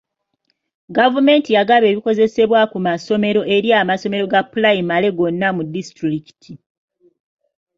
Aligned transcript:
Gavumenti 0.97 1.49
yagaba 1.57 1.85
ebikozesebwa 1.91 2.59
ku 2.71 2.77
masomero 2.87 3.41
eri 3.55 3.69
amasomero 3.81 4.25
ga 4.33 4.41
pulayimale 4.51 5.07
gonna 5.17 5.47
mu 5.55 5.63
disitulikiti. 5.73 6.51